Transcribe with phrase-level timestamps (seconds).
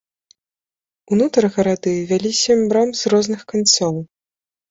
[1.15, 3.95] Унутр гарады вялі сем брам з розных канцоў.